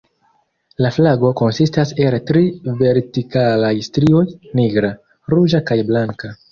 La 0.85 0.89
flago 0.95 1.31
konsistas 1.41 1.91
el 2.07 2.17
tri 2.31 2.43
vertikalaj 2.81 3.73
strioj: 3.91 4.27
nigra, 4.63 4.95
ruĝa 5.37 5.67
kaj 5.71 5.83
blanka. 5.93 6.39